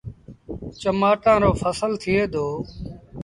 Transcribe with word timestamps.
چمآٽآن 0.81 1.39
رو 1.43 1.51
ڦسل 1.61 1.91
ٿئي 2.01 2.21
دو۔ 2.33 2.47